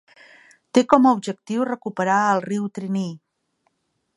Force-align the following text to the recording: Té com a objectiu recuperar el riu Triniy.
Té 0.77 0.83
com 0.93 1.03
a 1.05 1.11
objectiu 1.17 1.67
recuperar 1.69 2.17
el 2.33 2.41
riu 2.47 2.67
Triniy. 2.79 3.13